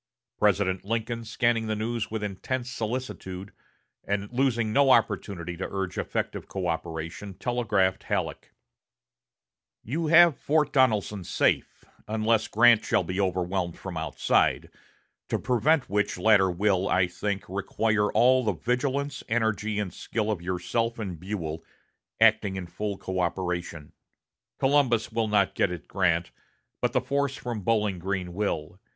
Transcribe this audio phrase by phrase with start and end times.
[0.39, 3.53] President Lincoln, scanning the news with intense solicitude,
[4.03, 8.51] and losing no opportunity to urge effective coöperation, telegraphed Halleck:
[9.83, 14.71] "You have Fort Donelson safe, unless Grant shall be overwhelmed from outside:
[15.29, 20.41] to prevent which latter will, I think, require all the vigilance, energy, and skill of
[20.41, 21.63] yourself and Buell,
[22.19, 23.91] acting in full coöperation.
[24.57, 26.31] Columbus will not get at Grant,
[26.81, 28.79] but the force from Bowling Green will.